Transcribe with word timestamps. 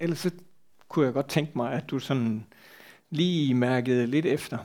ellers 0.00 0.18
så 0.18 0.30
kunne 0.88 1.06
jeg 1.06 1.14
godt 1.14 1.28
tænke 1.28 1.52
mig, 1.56 1.72
at 1.72 1.90
du 1.90 1.98
sådan 1.98 2.46
lige 3.10 3.54
mærkede 3.54 4.06
lidt 4.06 4.26
efter 4.26 4.58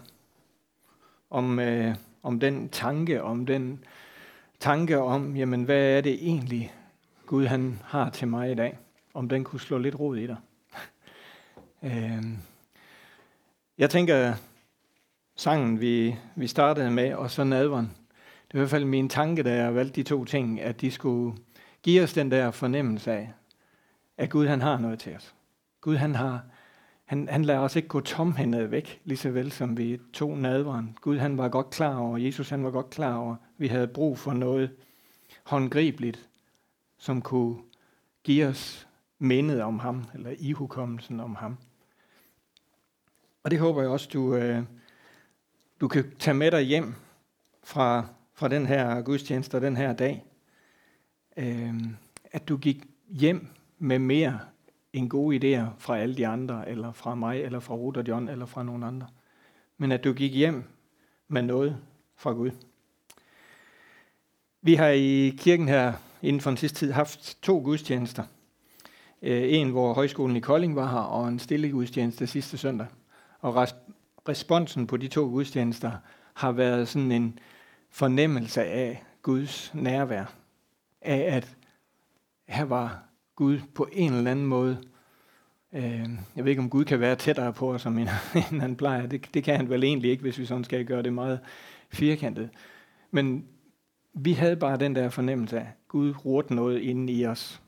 om, 1.29 1.59
øh, 1.59 1.96
om 2.24 2.40
den 2.40 2.70
tanke, 2.70 3.23
om 3.23 3.46
den 3.46 3.83
tanke 4.59 4.99
om, 4.99 5.35
jamen 5.35 5.63
hvad 5.63 5.97
er 5.97 6.01
det 6.01 6.13
egentlig, 6.13 6.73
Gud 7.25 7.46
han 7.46 7.79
har 7.83 8.09
til 8.09 8.27
mig 8.27 8.51
i 8.51 8.55
dag? 8.55 8.77
Om 9.13 9.29
den 9.29 9.43
kunne 9.43 9.59
slå 9.59 9.77
lidt 9.77 9.99
rod 9.99 10.17
i 10.17 10.27
dig. 10.27 10.38
øh, 11.84 12.23
jeg 13.77 13.89
tænker, 13.89 14.34
sangen 15.36 15.81
vi, 15.81 16.15
vi 16.36 16.47
startede 16.47 16.91
med, 16.91 17.13
og 17.13 17.31
så 17.31 17.43
nadveren, 17.43 17.91
det 18.47 18.54
er 18.54 18.57
i 18.57 18.59
hvert 18.59 18.70
fald 18.70 18.86
min 18.86 19.09
tanke, 19.09 19.43
da 19.43 19.55
jeg 19.55 19.75
valgte 19.75 19.95
de 19.95 20.04
to 20.04 20.25
ting, 20.25 20.61
at 20.61 20.81
de 20.81 20.91
skulle 20.91 21.38
give 21.84 22.04
os 22.04 22.13
den 22.13 22.31
der 22.31 22.52
fornemmelse 22.52 23.11
af, 23.11 23.34
at 24.18 24.30
Gud 24.30 24.48
han 24.48 24.61
har 24.61 24.77
noget 24.77 25.00
til 25.00 25.16
os. 25.16 25.36
Gud 25.82 25.95
han 25.95 26.16
har, 26.16 26.43
han, 27.05 27.27
han 27.27 27.45
lader 27.45 27.59
os 27.59 27.76
ikke 27.76 27.88
gå 27.88 27.99
tomhændet 27.99 28.72
væk, 28.72 29.02
lige 29.03 29.17
så 29.17 29.30
vel 29.30 29.52
som 29.52 29.77
vi 29.77 29.99
tog 30.13 30.38
nadveren. 30.38 30.98
Gud 31.02 31.17
han 31.17 31.38
var 31.38 31.49
godt 31.49 31.70
klar 31.70 31.98
over, 31.98 32.17
Jesus 32.17 32.49
han 32.49 32.63
var 32.63 32.72
godt 32.72 32.89
klar 32.89 33.16
over, 33.16 33.36
vi 33.58 33.67
havde 33.67 33.88
brug 33.88 34.17
for 34.17 34.34
noget 34.34 34.72
håndgribeligt, 35.44 36.30
som 36.98 37.22
kunne 37.22 37.58
give 38.23 38.48
os 38.48 38.88
mindet 39.20 39.62
om 39.62 39.80
ham, 39.80 40.03
eller 40.14 40.34
ihukommelsen 40.39 41.20
om 41.20 41.36
ham. 41.36 41.58
Og 43.44 43.52
det 43.52 43.59
håber 43.59 43.81
jeg 43.81 43.91
også, 43.91 44.09
du, 44.14 44.36
øh, 44.36 44.64
du 45.81 45.88
kan 45.88 46.16
tage 46.20 46.34
med 46.34 46.52
dig 46.52 46.61
hjem 46.61 46.94
fra, 47.64 48.05
fra 48.34 48.48
den 48.48 48.66
her 48.66 49.02
gudstjeneste 49.02 49.55
og 49.55 49.61
den 49.61 49.77
her 49.77 49.94
dag. 49.94 50.25
Øh, 51.38 51.73
at 52.31 52.48
du 52.48 52.58
gik 52.58 52.86
hjem 53.09 53.48
med 53.84 54.00
mere 54.00 54.40
end 54.94 55.10
gode 55.10 55.36
idéer 55.36 55.66
fra 55.78 55.98
alle 55.98 56.16
de 56.16 56.28
andre, 56.28 56.70
eller 56.70 56.92
fra 56.92 57.16
mig, 57.16 57.42
eller 57.42 57.60
fra 57.60 57.73
Ruth 57.73 58.00
og 58.00 58.08
John, 58.08 58.30
eller 58.30 58.46
fra 58.46 58.64
nogen 58.64 58.84
andre. 58.84 59.08
Men 59.78 59.92
at 59.92 60.03
du 60.03 60.14
gik 60.14 60.34
hjem 60.34 60.64
med 61.28 61.42
noget 61.42 61.78
fra 62.16 62.31
Gud. 62.31 62.52
Vi 64.62 64.75
har 64.75 64.88
i 64.88 65.36
kirken 65.38 65.67
her 65.67 65.94
inden 66.22 66.42
for 66.42 66.50
den 66.50 66.58
sidste 66.58 66.80
tid 66.80 66.92
haft 66.92 67.38
to 67.42 67.59
gudstjenester. 67.59 68.23
Øh, 69.22 69.44
en, 69.53 69.70
hvor 69.70 69.94
højskolen 69.94 70.36
i 70.36 70.40
Kolding 70.40 70.75
var 70.75 70.92
her, 70.92 71.00
og 71.00 71.28
en 71.28 71.40
stille 71.40 71.72
gudstjeneste 71.72 72.28
sidste 72.28 72.58
søndag. 72.58 72.88
Og 73.40 73.68
responsen 74.30 74.88
på 74.88 74.97
de 74.97 75.08
to 75.08 75.22
gudstjenester 75.30 75.92
har 76.34 76.52
været 76.52 76.88
sådan 76.88 77.12
en 77.12 77.40
fornemmelse 77.90 78.64
af 78.64 79.03
Guds 79.22 79.72
nærvær. 79.73 80.34
Af 81.02 81.36
at 81.36 81.58
her 82.47 82.64
var 82.64 83.12
Gud 83.36 83.59
på 83.76 83.88
en 83.92 84.14
eller 84.14 84.31
anden 84.31 84.45
måde. 84.45 84.78
Øh, 85.73 86.09
jeg 86.36 86.44
ved 86.44 86.48
ikke, 86.48 86.62
om 86.62 86.70
Gud 86.70 86.86
kan 86.86 87.00
være 87.00 87.16
tættere 87.16 87.53
på 87.53 87.73
os, 87.73 87.86
end, 87.86 88.00
end 88.52 88.62
han 88.62 88.75
plejer. 88.75 89.08
Det, 89.08 89.30
det 89.34 89.44
kan 89.44 89.56
han 89.56 89.70
vel 89.70 89.84
egentlig 89.84 90.12
ikke, 90.12 90.22
hvis 90.22 90.40
vi 90.40 90.45
sådan 90.45 90.64
skal 90.64 90.86
gøre 90.86 91.03
det 91.03 91.14
meget 91.14 91.40
firkantet. 91.90 92.50
Men 93.12 93.45
vi 94.14 94.34
havde 94.34 94.56
bare 94.56 94.78
den 94.78 94.95
der 94.95 95.09
fornemmelse 95.09 95.59
af, 95.59 95.62
at 95.62 95.88
Gud 95.88 96.14
rurte 96.25 96.56
noget 96.56 96.80
inde 96.80 97.14
i 97.14 97.25
os 97.25 97.62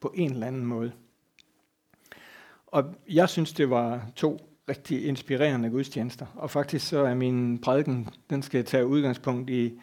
på 0.00 0.12
en 0.16 0.30
eller 0.32 0.46
anden 0.46 0.64
måde. 0.64 0.92
Og 2.66 2.94
jeg 3.08 3.28
synes, 3.28 3.52
det 3.52 3.70
var 3.70 4.06
to 4.16 4.50
rigtig 4.68 5.06
inspirerende 5.06 5.70
gudstjenester. 5.70 6.26
Og 6.34 6.50
faktisk 6.50 6.88
så 6.88 6.98
er 6.98 7.14
min 7.14 7.58
prædiken, 7.58 8.08
den 8.30 8.42
skal 8.42 8.64
tage 8.64 8.86
udgangspunkt 8.86 9.50
i, 9.50 9.80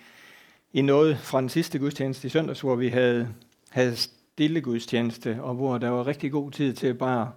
i 0.74 0.82
noget 0.82 1.18
fra 1.18 1.42
den 1.42 1.50
sidste 1.50 1.80
gudstjeneste 1.80 2.26
i 2.26 2.30
søndags, 2.30 2.62
hvor 2.62 2.76
vi 2.76 2.88
havde, 2.88 3.34
havde 3.70 3.96
stille 4.38 4.62
gudstjeneste, 4.62 5.38
og 5.42 5.56
hvor 5.56 5.78
der 5.78 5.90
var 5.90 6.08
rigtig 6.08 6.32
god 6.32 6.52
tid 6.52 6.74
til 6.74 6.94
bare 6.94 7.32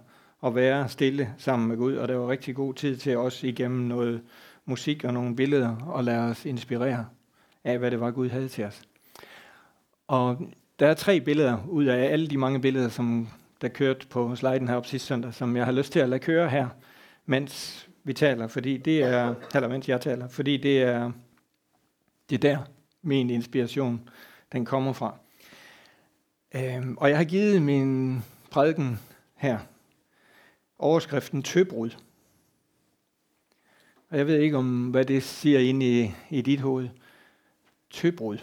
at 0.45 0.55
være 0.55 0.89
stille 0.89 1.33
sammen 1.37 1.67
med 1.67 1.77
Gud, 1.77 1.95
og 1.95 2.07
der 2.07 2.15
var 2.15 2.29
rigtig 2.29 2.55
god 2.55 2.73
tid 2.73 2.97
til 2.97 3.17
også 3.17 3.47
igennem 3.47 3.79
noget 3.79 4.21
musik 4.65 5.03
og 5.03 5.13
nogle 5.13 5.35
billeder 5.35 5.75
og 5.75 6.03
lade 6.03 6.19
os 6.19 6.45
inspirere 6.45 7.05
af, 7.63 7.79
hvad 7.79 7.91
det 7.91 7.99
var, 7.99 8.11
Gud 8.11 8.29
havde 8.29 8.47
til 8.47 8.63
os. 8.63 8.81
Og 10.07 10.41
der 10.79 10.87
er 10.87 10.93
tre 10.93 11.21
billeder 11.21 11.57
ud 11.69 11.85
af 11.85 12.11
alle 12.11 12.27
de 12.27 12.37
mange 12.37 12.61
billeder, 12.61 12.89
som 12.89 13.27
der 13.61 13.67
kørte 13.67 14.07
på 14.07 14.35
sliden 14.35 14.67
her 14.67 14.81
sidste 14.83 15.07
søndag, 15.07 15.33
som 15.33 15.55
jeg 15.55 15.65
har 15.65 15.71
lyst 15.71 15.91
til 15.91 15.99
at 15.99 16.09
lade 16.09 16.21
køre 16.21 16.49
her, 16.49 16.67
mens 17.25 17.87
vi 18.03 18.13
taler, 18.13 18.47
fordi 18.47 18.77
det 18.77 19.03
er, 19.03 19.35
eller 19.55 19.67
mens 19.67 19.89
jeg 19.89 20.01
taler, 20.01 20.27
fordi 20.27 20.57
det 20.57 20.81
er, 20.81 21.11
det 22.29 22.35
er 22.35 22.55
der, 22.55 22.57
min 23.01 23.29
inspiration, 23.29 24.09
den 24.51 24.65
kommer 24.65 24.93
fra. 24.93 25.20
Øhm, 26.55 26.97
og 26.97 27.09
jeg 27.09 27.17
har 27.17 27.23
givet 27.23 27.61
min 27.61 28.21
prædiken 28.51 28.99
her 29.35 29.59
overskriften 30.79 31.43
tøbrud. 31.43 31.89
Og 34.09 34.17
jeg 34.17 34.27
ved 34.27 34.39
ikke, 34.39 34.57
om 34.57 34.89
hvad 34.89 35.05
det 35.05 35.23
siger 35.23 35.59
ind 35.59 35.83
i, 35.83 36.11
i 36.29 36.41
dit 36.41 36.59
hoved. 36.59 36.89
Tøbrud. 37.89 38.37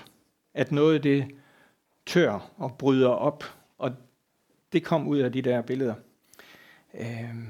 At 0.54 0.72
noget 0.72 1.02
det 1.02 1.30
tør 2.06 2.50
og 2.56 2.78
bryder 2.78 3.08
op. 3.08 3.44
Og 3.78 3.92
det 4.72 4.84
kom 4.84 5.08
ud 5.08 5.18
af 5.18 5.32
de 5.32 5.42
der 5.42 5.62
billeder. 5.62 5.94
Øhm, 6.94 7.48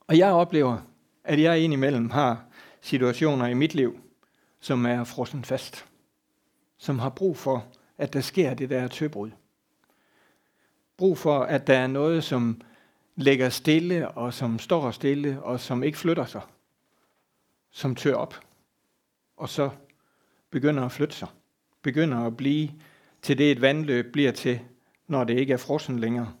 og 0.00 0.18
jeg 0.18 0.32
oplever, 0.32 0.78
at 1.24 1.40
jeg 1.40 1.60
indimellem 1.60 2.10
har 2.10 2.44
situationer 2.80 3.46
i 3.46 3.54
mit 3.54 3.74
liv, 3.74 4.00
som 4.60 4.86
er 4.86 5.04
frossen 5.04 5.44
fast. 5.44 5.86
Som 6.78 6.98
har 6.98 7.08
brug 7.08 7.36
for, 7.36 7.66
at 7.98 8.12
der 8.12 8.20
sker 8.20 8.54
det 8.54 8.70
der 8.70 8.88
tøbrud. 8.88 9.30
Brug 10.96 11.18
for, 11.18 11.38
at 11.38 11.66
der 11.66 11.78
er 11.78 11.86
noget, 11.86 12.24
som 12.24 12.60
ligger 13.16 13.48
stille, 13.48 14.08
og 14.08 14.34
som 14.34 14.58
står 14.58 14.90
stille, 14.90 15.42
og 15.42 15.60
som 15.60 15.82
ikke 15.82 15.98
flytter 15.98 16.24
sig. 16.24 16.42
Som 17.70 17.94
tør 17.94 18.14
op. 18.14 18.40
Og 19.36 19.48
så 19.48 19.70
begynder 20.50 20.84
at 20.84 20.92
flytte 20.92 21.16
sig. 21.16 21.28
Begynder 21.82 22.18
at 22.18 22.36
blive 22.36 22.70
til 23.22 23.38
det, 23.38 23.52
et 23.52 23.60
vandløb 23.60 24.12
bliver 24.12 24.32
til, 24.32 24.60
når 25.06 25.24
det 25.24 25.38
ikke 25.38 25.52
er 25.52 25.56
frossen 25.56 25.98
længere. 25.98 26.32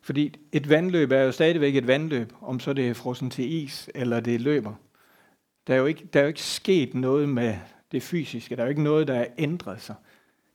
Fordi 0.00 0.34
et 0.52 0.68
vandløb 0.68 1.12
er 1.12 1.22
jo 1.22 1.32
stadigvæk 1.32 1.76
et 1.76 1.86
vandløb, 1.86 2.32
om 2.40 2.60
så 2.60 2.72
det 2.72 2.88
er 2.88 2.94
frossen 2.94 3.30
til 3.30 3.52
is, 3.52 3.90
eller 3.94 4.20
det 4.20 4.40
løber. 4.40 4.74
Der 5.66 5.74
er, 5.74 5.78
jo 5.78 5.86
ikke, 5.86 6.08
der 6.12 6.20
er 6.20 6.24
jo 6.24 6.28
ikke 6.28 6.42
sket 6.42 6.94
noget 6.94 7.28
med 7.28 7.56
det 7.92 8.02
fysiske. 8.02 8.56
Der 8.56 8.62
er 8.62 8.66
jo 8.66 8.70
ikke 8.70 8.82
noget, 8.82 9.08
der 9.08 9.14
er 9.14 9.26
ændret 9.38 9.80
sig. 9.80 9.94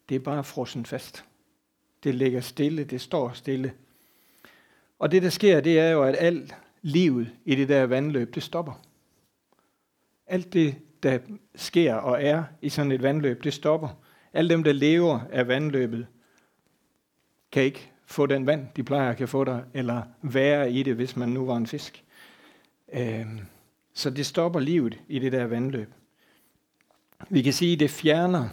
Det 0.09 0.16
er 0.16 0.19
bare 0.19 0.44
frossen 0.44 0.85
fast. 0.85 1.25
Det 2.03 2.16
ligger 2.16 2.41
stille, 2.41 2.84
det 2.84 3.01
står 3.01 3.31
stille. 3.34 3.73
Og 5.00 5.12
det, 5.12 5.23
der 5.23 5.29
sker, 5.29 5.62
det 5.62 5.79
er 5.79 5.90
jo, 5.90 6.03
at 6.03 6.16
alt 6.19 6.56
livet 6.81 7.29
i 7.45 7.56
det 7.56 7.69
der 7.69 7.85
vandløb, 7.85 8.35
det 8.35 8.44
stopper. 8.44 8.81
Alt 10.28 10.53
det, 10.53 10.75
der 11.03 11.19
sker 11.56 11.94
og 11.94 12.23
er 12.23 12.44
i 12.62 12.69
sådan 12.69 12.91
et 12.91 13.03
vandløb, 13.03 13.44
det 13.44 13.53
stopper. 13.53 13.90
Alle 14.34 14.50
dem, 14.50 14.63
der 14.63 14.73
lever 14.73 15.19
af 15.31 15.47
vandløbet, 15.47 16.07
kan 17.51 17.63
ikke 17.63 17.91
få 18.06 18.25
den 18.25 18.46
vand, 18.46 18.67
de 18.75 18.84
plejer 18.84 19.09
at 19.09 19.17
kan 19.17 19.28
få 19.28 19.44
der, 19.44 19.62
eller 19.73 20.03
være 20.22 20.72
i 20.72 20.84
det, 20.84 20.96
hvis 20.96 21.16
man 21.16 21.29
nu 21.29 21.46
var 21.46 21.57
en 21.57 21.67
fisk. 21.67 22.03
Øhm, 22.94 23.40
så 23.94 24.09
det 24.09 24.25
stopper 24.25 24.59
livet 24.59 25.00
i 25.07 25.19
det 25.19 25.31
der 25.31 25.46
vandløb. 25.46 25.94
Vi 27.29 27.41
kan 27.41 27.53
sige, 27.53 27.73
at 27.73 27.79
det 27.79 27.90
fjerner 27.90 28.50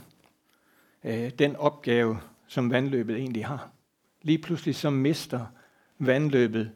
øh, 1.05 1.31
den 1.31 1.57
opgave, 1.57 2.19
som 2.47 2.71
vandløbet 2.71 3.17
egentlig 3.17 3.47
har. 3.47 3.71
Lige 4.23 4.39
pludselig 4.39 4.75
så 4.75 4.91
mister 4.91 5.47
vandløbet 5.99 6.73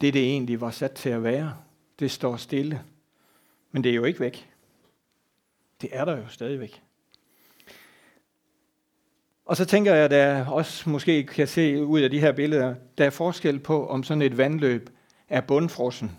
det, 0.00 0.14
det 0.14 0.22
egentlig 0.22 0.60
var 0.60 0.70
sat 0.70 0.92
til 0.92 1.10
at 1.10 1.22
være. 1.22 1.56
Det 1.98 2.10
står 2.10 2.36
stille. 2.36 2.82
Men 3.72 3.84
det 3.84 3.90
er 3.90 3.94
jo 3.94 4.04
ikke 4.04 4.20
væk. 4.20 4.50
Det 5.80 5.90
er 5.92 6.04
der 6.04 6.16
jo 6.16 6.28
stadigvæk. 6.28 6.82
Og 9.44 9.56
så 9.56 9.64
tænker 9.64 9.94
jeg, 9.94 10.04
at 10.04 10.10
der 10.10 10.46
også 10.46 10.90
måske 10.90 11.24
kan 11.24 11.48
se 11.48 11.84
ud 11.84 12.00
af 12.00 12.10
de 12.10 12.20
her 12.20 12.32
billeder, 12.32 12.74
der 12.98 13.06
er 13.06 13.10
forskel 13.10 13.58
på, 13.58 13.88
om 13.88 14.02
sådan 14.02 14.22
et 14.22 14.36
vandløb 14.36 14.90
er 15.28 15.40
bundfrossen, 15.40 16.18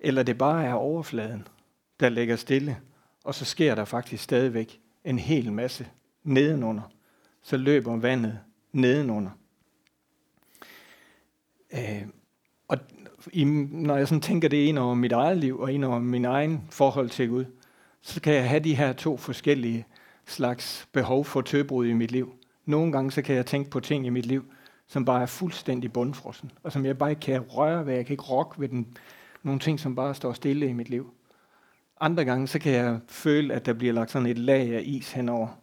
eller 0.00 0.22
det 0.22 0.38
bare 0.38 0.64
er 0.64 0.72
overfladen, 0.72 1.48
der 2.00 2.08
ligger 2.08 2.36
stille, 2.36 2.76
og 3.24 3.34
så 3.34 3.44
sker 3.44 3.74
der 3.74 3.84
faktisk 3.84 4.24
stadigvæk 4.24 4.80
en 5.04 5.18
hel 5.18 5.52
masse 5.52 5.88
nedenunder. 6.24 6.82
Så 7.42 7.56
løber 7.56 7.96
vandet 7.96 8.38
nedenunder. 8.72 9.30
Øh, 11.72 12.02
og 12.68 12.78
i, 13.32 13.44
når 13.44 13.96
jeg 13.96 14.08
sådan 14.08 14.22
tænker 14.22 14.48
det 14.48 14.56
ind 14.56 14.78
over 14.78 14.94
mit 14.94 15.12
eget 15.12 15.38
liv 15.38 15.60
og 15.60 15.72
ind 15.72 15.84
over 15.84 15.98
min 15.98 16.24
egen 16.24 16.68
forhold 16.70 17.10
til 17.10 17.28
Gud, 17.28 17.44
så 18.00 18.20
kan 18.20 18.34
jeg 18.34 18.48
have 18.48 18.60
de 18.60 18.74
her 18.74 18.92
to 18.92 19.16
forskellige 19.16 19.86
slags 20.26 20.88
behov 20.92 21.24
for 21.24 21.40
tøbrud 21.40 21.86
i 21.86 21.92
mit 21.92 22.10
liv. 22.10 22.32
Nogle 22.66 22.92
gange 22.92 23.10
så 23.10 23.22
kan 23.22 23.36
jeg 23.36 23.46
tænke 23.46 23.70
på 23.70 23.80
ting 23.80 24.06
i 24.06 24.10
mit 24.10 24.26
liv, 24.26 24.44
som 24.86 25.04
bare 25.04 25.22
er 25.22 25.26
fuldstændig 25.26 25.92
bundfrossen, 25.92 26.50
og 26.62 26.72
som 26.72 26.84
jeg 26.84 26.98
bare 26.98 27.10
ikke 27.10 27.20
kan 27.20 27.40
røre 27.40 27.86
ved. 27.86 27.94
Jeg 27.94 28.06
kan 28.06 28.12
ikke 28.12 28.24
rokke 28.24 28.60
ved 28.60 28.68
den. 28.68 28.96
Nogle 29.42 29.60
ting, 29.60 29.80
som 29.80 29.94
bare 29.94 30.14
står 30.14 30.32
stille 30.32 30.66
i 30.66 30.72
mit 30.72 30.90
liv. 30.90 31.14
Andre 32.00 32.24
gange 32.24 32.48
så 32.48 32.58
kan 32.58 32.72
jeg 32.72 33.00
føle, 33.08 33.54
at 33.54 33.66
der 33.66 33.72
bliver 33.72 33.92
lagt 33.92 34.10
sådan 34.10 34.26
et 34.26 34.38
lag 34.38 34.74
af 34.74 34.82
is 34.84 35.12
henover. 35.12 35.59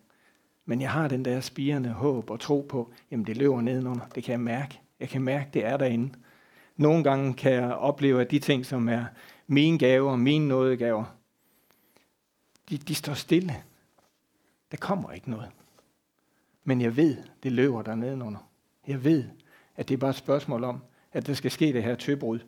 Men 0.70 0.82
jeg 0.82 0.92
har 0.92 1.08
den 1.08 1.26
der 1.26 1.42
spirende 1.42 1.90
håb 1.90 2.30
og 2.30 2.40
tro 2.40 2.66
på, 2.70 2.92
jamen 3.12 3.26
det 3.26 3.38
løber 3.38 3.62
nedenunder. 3.62 4.06
Det 4.16 4.24
kan 4.24 4.32
jeg 4.32 4.40
mærke. 4.40 4.80
Jeg 5.00 5.10
kan 5.10 5.22
mærke, 5.22 5.50
det 5.54 5.66
er 5.66 5.78
derinde. 5.78 6.14
Nogle 6.76 7.04
gange 7.04 7.34
kan 7.34 7.54
jeg 7.54 7.74
opleve, 7.74 8.22
at 8.22 8.32
de 8.32 8.40
ting, 8.40 8.66
som 8.66 8.90
er 8.90 9.06
mine 9.48 9.80
gaver, 9.80 10.16
mine 10.16 10.48
nådegaver, 10.48 11.04
de, 12.70 12.78
de 12.78 12.96
står 12.96 13.14
stille. 13.14 13.64
Der 14.72 14.78
kommer 14.78 15.12
ikke 15.12 15.30
noget. 15.30 15.50
Men 16.64 16.82
jeg 16.82 16.98
ved, 16.98 17.18
det 17.44 17.52
løber 17.52 17.82
der 17.82 17.96
nedenunder. 17.96 18.50
Jeg 18.88 19.04
ved, 19.04 19.24
at 19.76 19.90
det 19.90 19.94
er 19.94 20.00
bare 20.00 20.10
et 20.10 20.16
spørgsmål 20.16 20.64
om, 20.64 20.84
at 21.14 21.28
der 21.28 21.34
skal 21.34 21.52
ske 21.52 21.74
det 21.74 21.84
her 21.84 21.96
tøbrud, 21.96 22.40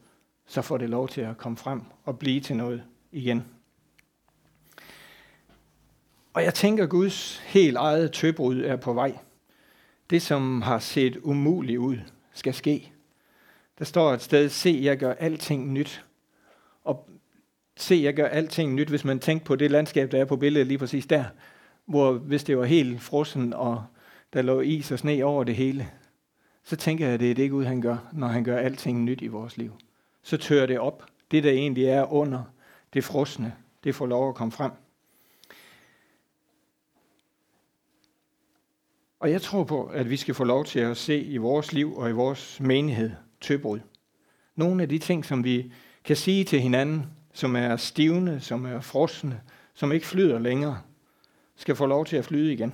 så 0.46 0.62
får 0.62 0.78
det 0.78 0.90
lov 0.90 1.08
til 1.08 1.22
at 1.22 1.38
komme 1.38 1.58
frem 1.58 1.82
og 2.04 2.20
blive 2.20 2.42
til 2.42 2.56
noget 2.56 2.84
igen. 3.12 3.44
Og 6.34 6.44
jeg 6.44 6.54
tænker, 6.54 6.84
at 6.84 6.90
Guds 6.90 7.38
helt 7.38 7.78
eget 7.78 8.12
tøbrud 8.12 8.62
er 8.62 8.76
på 8.76 8.94
vej. 8.94 9.18
Det, 10.10 10.22
som 10.22 10.62
har 10.62 10.80
set 10.80 11.18
umuligt 11.18 11.80
ud, 11.80 11.98
skal 12.34 12.54
ske. 12.54 12.92
Der 13.80 13.86
står 13.86 14.14
et 14.14 14.22
sted, 14.22 14.50
se, 14.50 14.80
jeg 14.84 14.98
gør 14.98 15.14
alting 15.14 15.74
nyt. 15.74 16.06
Og 16.84 17.10
se, 17.78 18.00
jeg 18.04 18.14
gør 18.14 18.28
alting 18.28 18.74
nyt, 18.74 18.90
hvis 18.90 19.06
man 19.06 19.20
tænker 19.20 19.46
på 19.46 19.56
det 19.56 19.72
landskab, 19.72 20.12
der 20.12 20.22
er 20.22 20.26
på 20.26 20.36
billedet 20.36 20.68
lige 20.68 20.78
præcis 20.78 21.06
der, 21.06 21.26
hvor 21.86 22.14
hvis 22.14 22.44
det 22.44 22.58
var 22.58 22.66
helt 22.66 23.02
frossen, 23.02 23.54
og 23.54 23.84
der 24.34 24.42
lå 24.42 24.62
is 24.62 24.92
og 24.92 25.00
sne 25.00 25.26
over 25.26 25.44
det 25.44 25.56
hele, 25.56 25.90
så 26.64 26.76
tænker 26.76 27.06
jeg, 27.06 27.14
at 27.14 27.20
det 27.20 27.32
er 27.32 27.36
det 27.36 27.52
Gud, 27.52 27.66
han 27.66 27.82
gør, 27.82 27.98
når 28.14 28.28
han 28.28 28.44
gør 28.44 28.58
alting 28.58 29.04
nyt 29.04 29.22
i 29.22 29.28
vores 29.28 29.58
liv. 29.58 29.74
Så 30.24 30.38
tør 30.38 30.66
det 30.66 30.80
op. 30.80 31.06
Det, 31.32 31.44
der 31.44 31.52
egentlig 31.52 31.86
er 31.86 32.14
under 32.14 32.44
det 32.94 33.04
frosne, 33.04 33.54
det 33.84 33.96
får 33.96 34.06
lov 34.06 34.30
at 34.30 34.36
komme 34.36 34.52
frem. 34.52 34.72
Og 39.20 39.32
jeg 39.32 39.42
tror 39.42 39.64
på, 39.64 39.86
at 39.86 40.10
vi 40.10 40.18
skal 40.18 40.34
få 40.34 40.44
lov 40.44 40.66
til 40.66 40.80
at 40.80 40.98
se 40.98 41.24
i 41.24 41.38
vores 41.38 41.74
liv 41.74 41.98
og 41.98 42.10
i 42.10 42.14
vores 42.14 42.60
menighed 42.60 43.12
tøbrud. 43.42 43.80
Nogle 44.56 44.82
af 44.82 44.90
de 44.90 44.98
ting, 44.98 45.26
som 45.26 45.44
vi 45.44 45.72
kan 46.04 46.16
sige 46.16 46.44
til 46.44 46.60
hinanden, 46.60 47.06
som 47.34 47.56
er 47.56 47.76
stivne, 47.76 48.40
som 48.40 48.66
er 48.66 48.80
frosne, 48.80 49.42
som 49.74 49.92
ikke 49.92 50.06
flyder 50.06 50.40
længere, 50.40 50.82
skal 51.56 51.76
få 51.76 51.86
lov 51.86 52.06
til 52.06 52.18
at 52.18 52.26
flyde 52.26 52.54
igen. 52.54 52.74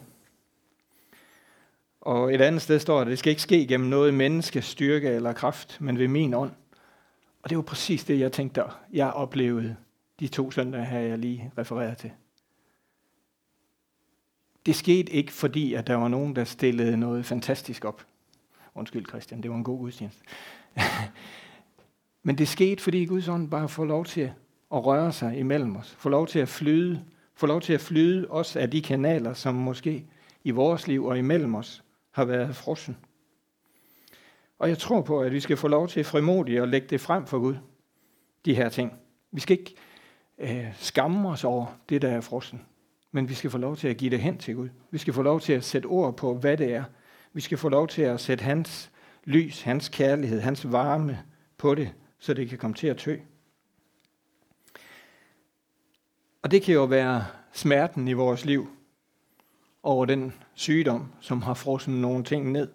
Og 2.01 2.33
et 2.33 2.41
andet 2.41 2.61
sted 2.61 2.79
står, 2.79 3.01
at 3.01 3.07
det 3.07 3.19
skal 3.19 3.29
ikke 3.29 3.41
ske 3.41 3.67
gennem 3.67 3.89
noget 3.89 4.13
menneskes 4.13 4.65
styrke 4.65 5.09
eller 5.09 5.33
kraft, 5.33 5.81
men 5.81 5.99
ved 5.99 6.07
min 6.07 6.33
ånd. 6.33 6.51
Og 7.43 7.49
det 7.49 7.57
var 7.57 7.63
præcis 7.63 8.03
det, 8.03 8.19
jeg 8.19 8.31
tænkte, 8.31 8.63
jeg 8.93 9.11
oplevede 9.11 9.75
de 10.19 10.27
to 10.27 10.51
søndage 10.51 10.85
her, 10.85 10.99
jeg 10.99 11.19
lige 11.19 11.51
refererede 11.57 11.95
til. 11.95 12.11
Det 14.65 14.75
skete 14.75 15.11
ikke, 15.11 15.31
fordi 15.31 15.73
at 15.73 15.87
der 15.87 15.95
var 15.95 16.07
nogen, 16.07 16.35
der 16.35 16.43
stillede 16.43 16.97
noget 16.97 17.25
fantastisk 17.25 17.85
op. 17.85 18.05
Undskyld, 18.75 19.05
Christian, 19.07 19.43
det 19.43 19.51
var 19.51 19.57
en 19.57 19.63
god 19.63 19.79
gudstjeneste. 19.79 20.23
Men 22.23 22.37
det 22.37 22.47
skete, 22.47 22.83
fordi 22.83 23.05
Guds 23.05 23.27
ånd 23.27 23.49
bare 23.49 23.69
får 23.69 23.85
lov 23.85 24.05
til 24.05 24.31
at 24.71 24.85
røre 24.85 25.11
sig 25.13 25.37
imellem 25.37 25.75
os. 25.75 25.95
Får 25.97 26.09
lov 26.09 26.27
til 26.27 26.39
at 26.39 26.49
flyde. 26.49 27.03
Får 27.35 27.47
lov 27.47 27.61
til 27.61 27.73
at 27.73 27.81
flyde 27.81 28.27
også 28.27 28.59
af 28.59 28.71
de 28.71 28.81
kanaler, 28.81 29.33
som 29.33 29.55
måske 29.55 30.05
i 30.43 30.51
vores 30.51 30.87
liv 30.87 31.05
og 31.05 31.17
imellem 31.17 31.55
os 31.55 31.83
har 32.11 32.25
været 32.25 32.55
frossen. 32.55 32.97
Og 34.59 34.69
jeg 34.69 34.77
tror 34.77 35.01
på, 35.01 35.21
at 35.21 35.31
vi 35.31 35.39
skal 35.39 35.57
få 35.57 35.67
lov 35.67 35.87
til 35.87 36.03
frimodigt 36.03 36.61
at 36.61 36.69
lægge 36.69 36.87
det 36.87 37.01
frem 37.01 37.25
for 37.25 37.39
Gud, 37.39 37.55
de 38.45 38.55
her 38.55 38.69
ting. 38.69 38.93
Vi 39.31 39.39
skal 39.39 39.59
ikke 39.59 39.75
øh, 40.37 40.73
skamme 40.77 41.29
os 41.29 41.43
over 41.43 41.65
det, 41.89 42.01
der 42.01 42.09
er 42.09 42.21
frossen, 42.21 42.61
men 43.15 43.29
vi 43.29 43.33
skal 43.33 43.49
få 43.49 43.57
lov 43.57 43.77
til 43.77 43.87
at 43.87 43.97
give 43.97 44.11
det 44.11 44.19
hen 44.19 44.37
til 44.37 44.55
Gud. 44.55 44.69
Vi 44.91 44.97
skal 44.97 45.13
få 45.13 45.21
lov 45.21 45.39
til 45.39 45.53
at 45.53 45.63
sætte 45.63 45.85
ord 45.85 46.17
på, 46.17 46.35
hvad 46.37 46.57
det 46.57 46.73
er. 46.73 46.83
Vi 47.33 47.41
skal 47.41 47.57
få 47.57 47.69
lov 47.69 47.87
til 47.87 48.01
at 48.01 48.19
sætte 48.19 48.43
hans 48.43 48.91
lys, 49.23 49.61
hans 49.61 49.89
kærlighed, 49.89 50.41
hans 50.41 50.71
varme 50.71 51.23
på 51.57 51.75
det, 51.75 51.91
så 52.19 52.33
det 52.33 52.49
kan 52.49 52.57
komme 52.57 52.73
til 52.73 52.87
at 52.87 52.97
tø. 52.97 53.15
Og 56.41 56.51
det 56.51 56.61
kan 56.61 56.73
jo 56.73 56.83
være 56.83 57.25
smerten 57.53 58.07
i 58.07 58.13
vores 58.13 58.45
liv 58.45 58.69
over 59.83 60.05
den 60.05 60.33
sygdom, 60.53 61.11
som 61.19 61.41
har 61.41 61.53
frosset 61.53 61.93
nogle 61.93 62.23
ting 62.23 62.51
ned. 62.51 62.69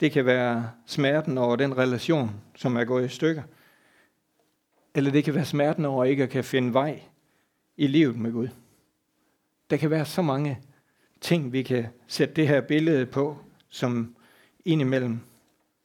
Det 0.00 0.12
kan 0.12 0.26
være 0.26 0.70
smerten 0.86 1.38
over 1.38 1.56
den 1.56 1.78
relation, 1.78 2.30
som 2.56 2.76
er 2.76 2.84
gået 2.84 3.04
i 3.04 3.14
stykker. 3.14 3.42
Eller 4.94 5.10
det 5.10 5.24
kan 5.24 5.34
være 5.34 5.44
smerten 5.44 5.84
over 5.84 6.04
ikke 6.04 6.22
at 6.22 6.30
kan 6.30 6.44
finde 6.44 6.74
vej 6.74 7.02
i 7.76 7.86
livet 7.86 8.16
med 8.16 8.32
Gud. 8.32 8.48
Der 9.70 9.76
kan 9.76 9.90
være 9.90 10.04
så 10.04 10.22
mange 10.22 10.58
ting, 11.20 11.52
vi 11.52 11.62
kan 11.62 11.86
sætte 12.06 12.34
det 12.34 12.48
her 12.48 12.60
billede 12.60 13.06
på, 13.06 13.38
som 13.68 14.16
indimellem 14.64 15.20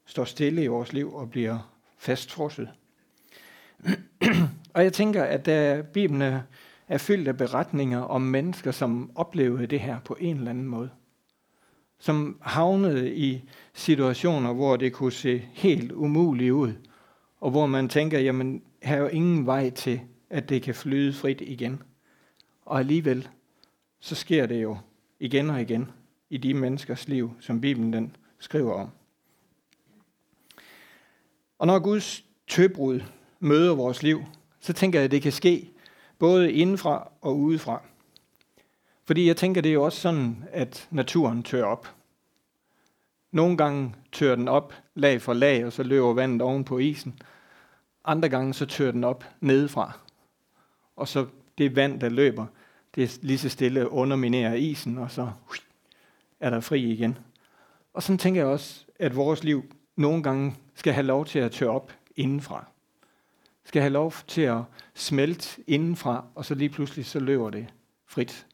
står 0.06 0.26
stille 0.26 0.64
i 0.64 0.68
vores 0.68 0.94
liv 0.94 1.14
og 1.14 1.30
bliver 1.30 1.72
fastfrosset. 1.98 2.70
og 4.74 4.84
jeg 4.84 4.94
tænker, 4.94 5.24
at 5.24 5.46
da 5.46 5.82
Bibelen 5.94 6.42
er, 6.88 6.98
fyldt 6.98 7.28
af 7.28 7.38
beretninger 7.38 8.00
om 8.00 8.22
mennesker, 8.22 8.72
som 8.72 9.12
oplevede 9.16 9.68
det 9.68 9.80
her 9.80 10.00
på 10.00 10.18
en 10.20 10.38
eller 10.38 10.50
anden 10.50 10.66
måde, 10.66 10.90
som 12.00 12.38
havnede 12.42 13.16
i 13.16 13.44
situationer, 13.74 14.54
hvor 14.54 14.76
det 14.76 14.94
kunne 14.94 15.12
se 15.12 15.46
helt 15.54 15.92
umuligt 15.92 16.52
ud, 16.52 16.74
og 17.40 17.52
hvor 17.52 17.66
man 17.66 17.90
tænker, 17.90 18.20
jamen, 18.20 18.62
her 18.84 18.96
er 18.96 19.00
jo 19.00 19.08
ingen 19.08 19.46
vej 19.46 19.70
til, 19.70 20.02
at 20.30 20.50
det 20.50 20.62
kan 20.62 20.76
flyde 20.76 21.14
frit 21.14 21.42
igen. 21.42 21.82
Og 22.66 22.80
alligevel, 22.80 23.28
så 24.02 24.16
sker 24.16 24.46
det 24.46 24.64
jo 24.64 24.78
igen 25.20 25.50
og 25.50 25.62
igen 25.62 25.92
i 26.30 26.38
de 26.38 26.54
menneskers 26.54 27.08
liv, 27.08 27.34
som 27.40 27.62
Bibelen 27.62 27.94
den 27.94 28.16
skriver 28.40 28.74
om. 28.74 28.90
Og 31.60 31.68
når 31.68 31.80
Guds 31.80 32.26
tøbrud 32.48 33.00
møder 33.40 33.76
vores 33.76 34.04
liv, 34.04 34.24
så 34.60 34.74
tænker 34.74 35.00
jeg, 35.00 35.06
at 35.06 35.12
det 35.12 35.22
kan 35.22 35.32
ske 35.32 35.70
både 36.20 36.52
indenfra 36.52 37.12
og 37.22 37.38
udefra. 37.38 37.82
Fordi 39.06 39.28
jeg 39.28 39.38
tænker, 39.38 39.62
det 39.62 39.70
er 39.70 39.74
jo 39.74 39.84
også 39.84 40.00
sådan, 40.02 40.44
at 40.52 40.88
naturen 40.92 41.44
tør 41.44 41.64
op. 41.64 41.96
Nogle 43.32 43.58
gange 43.58 43.96
tør 44.12 44.36
den 44.36 44.48
op 44.48 44.74
lag 44.96 45.22
for 45.22 45.34
lag, 45.34 45.66
og 45.66 45.74
så 45.74 45.84
løber 45.84 46.14
vandet 46.14 46.42
oven 46.42 46.64
på 46.64 46.78
isen. 46.78 47.20
Andre 48.06 48.30
gange 48.30 48.54
så 48.54 48.66
tør 48.66 48.92
den 48.92 49.04
op 49.04 49.26
nedefra. 49.40 50.00
Og 50.96 51.08
så 51.08 51.26
det 51.58 51.76
vand, 51.76 52.00
der 52.00 52.10
løber, 52.10 52.46
det 52.96 53.04
er 53.04 53.18
lige 53.22 53.38
så 53.38 53.50
stille 53.50 53.92
underminerer 53.92 54.54
isen, 54.54 54.98
og 54.98 55.12
så 55.12 55.32
er 56.40 56.50
der 56.50 56.60
fri 56.60 56.84
igen. 56.84 57.18
Og 57.94 58.04
sådan 58.04 58.18
tænker 58.18 58.42
jeg 58.42 58.48
også, 58.48 58.86
at 59.00 59.16
vores 59.16 59.44
liv 59.44 59.76
nogle 59.96 60.24
gange 60.24 60.56
skal 60.76 60.94
have 60.94 61.06
lov 61.06 61.26
til 61.26 61.40
at 61.40 61.52
tørre 61.52 61.72
op 61.72 61.92
indenfra. 62.16 62.66
Skal 63.64 63.82
have 63.82 63.94
lov 63.94 64.14
til 64.28 64.42
at 64.42 64.62
smelte 64.94 65.64
indenfra, 65.68 66.26
og 66.36 66.46
så 66.46 66.56
lige 66.56 66.70
pludselig 66.70 67.06
så 67.06 67.20
løber 67.20 67.50
det 67.50 67.68
frit. 68.06 68.48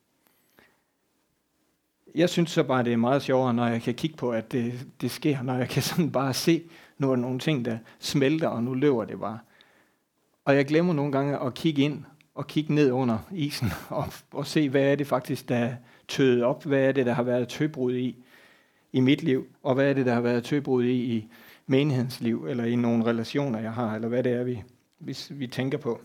Jeg 2.16 2.30
synes 2.30 2.52
så 2.52 2.64
bare, 2.64 2.84
det 2.84 2.94
er 2.94 2.98
meget 2.98 3.22
sjovere, 3.22 3.54
når 3.54 3.68
jeg 3.68 3.82
kan 3.82 3.94
kigge 3.94 4.18
på, 4.18 4.32
at 4.32 4.52
det, 4.52 4.88
det 5.02 5.12
sker, 5.12 5.42
når 5.42 5.58
jeg 5.58 5.70
kan 5.70 5.82
sådan 5.84 6.12
bare 6.12 6.34
se, 6.34 6.64
nu 6.98 7.12
er 7.12 7.16
der 7.16 7.22
nogle 7.22 7.40
ting, 7.40 7.66
der 7.66 7.78
smelter, 8.00 8.48
og 8.48 8.64
nu 8.64 8.74
løber 8.74 9.06
det 9.06 9.20
bare. 9.20 9.40
Og 10.46 10.56
jeg 10.56 10.66
glemmer 10.66 10.94
nogle 10.94 11.12
gange 11.12 11.40
at 11.40 11.54
kigge 11.54 11.82
ind 11.82 12.04
og 12.38 12.48
kigge 12.48 12.74
ned 12.74 12.92
under 12.92 13.18
isen 13.32 13.68
og, 13.90 14.06
og 14.32 14.48
se, 14.48 14.70
hvad 14.70 14.92
er 14.92 14.96
det 14.96 15.08
faktisk, 15.08 15.50
der 15.50 15.56
er 15.56 15.76
tøet 16.08 16.44
op? 16.44 16.66
Hvad 16.66 16.80
er 16.80 16.92
det, 16.92 17.06
der 17.06 17.14
har 17.14 17.24
været 17.24 17.48
tøbrud 17.48 17.96
i 17.96 18.16
i 18.94 19.00
mit 19.00 19.24
liv? 19.24 19.48
Og 19.64 19.76
hvad 19.76 19.90
er 19.90 19.94
det, 19.94 20.06
der 20.06 20.14
har 20.14 20.22
været 20.22 20.44
tøbrud 20.44 20.84
i 20.84 21.16
i 21.16 21.28
menighedens 21.66 22.22
liv, 22.22 22.46
eller 22.50 22.64
i 22.64 22.76
nogle 22.76 23.06
relationer, 23.06 23.60
jeg 23.60 23.74
har, 23.74 23.96
eller 23.96 24.08
hvad 24.08 24.24
det 24.24 24.32
er, 24.32 24.44
vi, 24.44 24.64
vi, 25.00 25.18
vi 25.30 25.48
tænker 25.48 25.78
på? 25.78 26.02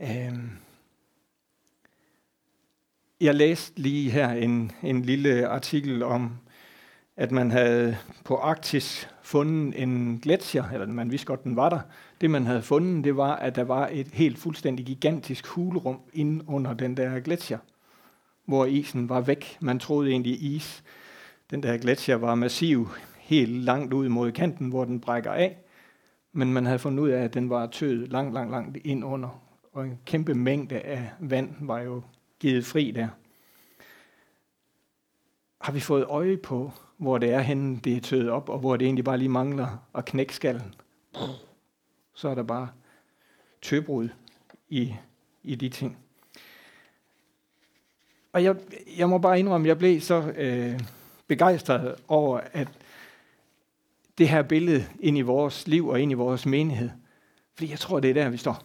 Øhm. 0.00 0.50
Jeg 3.20 3.34
læste 3.34 3.80
lige 3.80 4.10
her 4.10 4.30
en, 4.30 4.72
en 4.82 5.02
lille 5.02 5.48
artikel 5.48 6.02
om, 6.02 6.38
at 7.16 7.32
man 7.32 7.50
havde 7.50 7.96
på 8.24 8.36
Arktis 8.36 9.08
fundet 9.22 9.82
en 9.82 10.18
gletsjer, 10.22 10.70
eller 10.70 10.86
man 10.86 11.10
vidste 11.10 11.26
godt, 11.26 11.44
den 11.44 11.56
var 11.56 11.68
der. 11.68 11.80
Det 12.20 12.30
man 12.30 12.46
havde 12.46 12.62
fundet, 12.62 13.04
det 13.04 13.16
var, 13.16 13.36
at 13.36 13.56
der 13.56 13.64
var 13.64 13.88
et 13.92 14.08
helt 14.12 14.38
fuldstændig 14.38 14.86
gigantisk 14.86 15.46
hulrum 15.46 16.00
inde 16.12 16.44
under 16.48 16.74
den 16.74 16.96
der 16.96 17.20
gletsjer, 17.20 17.58
hvor 18.44 18.64
isen 18.64 19.08
var 19.08 19.20
væk. 19.20 19.58
Man 19.60 19.78
troede 19.78 20.10
egentlig 20.10 20.42
is. 20.42 20.84
Den 21.50 21.62
der 21.62 21.76
gletsjer 21.76 22.16
var 22.16 22.34
massiv, 22.34 22.88
helt 23.18 23.64
langt 23.64 23.92
ud 23.92 24.08
mod 24.08 24.32
kanten, 24.32 24.68
hvor 24.68 24.84
den 24.84 25.00
brækker 25.00 25.32
af. 25.32 25.58
Men 26.32 26.52
man 26.52 26.66
havde 26.66 26.78
fundet 26.78 27.02
ud 27.02 27.08
af, 27.08 27.22
at 27.22 27.34
den 27.34 27.50
var 27.50 27.66
tøet 27.66 28.08
langt, 28.08 28.34
langt, 28.34 28.50
langt 28.50 28.78
ind 28.84 29.04
under. 29.04 29.42
Og 29.72 29.84
en 29.84 29.98
kæmpe 30.04 30.34
mængde 30.34 30.80
af 30.80 31.10
vand 31.20 31.54
var 31.60 31.80
jo 31.80 32.02
givet 32.40 32.64
fri 32.64 32.90
der. 32.90 33.08
Har 35.60 35.72
vi 35.72 35.80
fået 35.80 36.04
øje 36.04 36.36
på, 36.36 36.72
hvor 37.02 37.18
det 37.18 37.32
er 37.32 37.40
henne, 37.40 37.80
det 37.84 37.96
er 37.96 38.00
tøet 38.00 38.30
op, 38.30 38.48
og 38.48 38.58
hvor 38.58 38.76
det 38.76 38.84
egentlig 38.84 39.04
bare 39.04 39.18
lige 39.18 39.28
mangler 39.28 39.86
at 39.94 40.04
knække 40.04 40.34
skallen. 40.34 40.74
Så 42.14 42.28
er 42.28 42.34
der 42.34 42.42
bare 42.42 42.68
tøbrud 43.62 44.08
i, 44.68 44.94
i 45.42 45.54
de 45.54 45.68
ting. 45.68 45.98
Og 48.32 48.44
jeg, 48.44 48.56
jeg 48.98 49.08
må 49.08 49.18
bare 49.18 49.38
indrømme, 49.38 49.66
at 49.66 49.68
jeg 49.68 49.78
blev 49.78 50.00
så 50.00 50.32
øh, 50.36 50.80
begejstret 51.26 51.94
over, 52.08 52.40
at 52.52 52.68
det 54.18 54.28
her 54.28 54.42
billede 54.42 54.84
ind 55.00 55.18
i 55.18 55.22
vores 55.22 55.68
liv 55.68 55.88
og 55.88 56.00
ind 56.00 56.12
i 56.12 56.14
vores 56.14 56.46
menighed. 56.46 56.90
Fordi 57.54 57.70
jeg 57.70 57.78
tror, 57.78 58.00
det 58.00 58.10
er 58.10 58.14
der, 58.14 58.28
vi 58.28 58.36
står. 58.36 58.62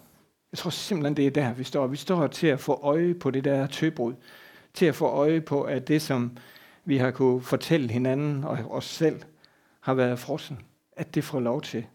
Jeg 0.52 0.58
tror 0.58 0.70
simpelthen, 0.70 1.18
det 1.18 1.28
er 1.28 1.32
der, 1.32 1.54
vi 1.54 1.64
står. 1.64 1.88
Vi 1.88 1.98
står 1.98 2.28
til 2.28 2.48
at 2.48 2.60
få 2.60 2.74
øje 2.74 3.14
på 3.14 3.32
det 3.32 3.44
der 3.44 3.68
tøbrud. 3.68 4.14
Til 4.74 4.86
at 4.86 4.96
få 4.96 5.06
øje 5.06 5.42
på, 5.42 5.64
at 5.64 5.88
det, 5.88 6.02
som 6.02 6.38
vi 6.88 6.98
har 6.98 7.12
kunne 7.12 7.42
fortælle 7.42 7.92
hinanden 7.92 8.44
og 8.44 8.58
os 8.70 8.86
selv, 8.86 9.22
har 9.80 9.94
været 9.94 10.20
frossen, 10.20 10.60
at 10.92 11.16
det 11.16 11.24
får 11.24 11.40
lov 11.40 11.62
til 11.62 11.86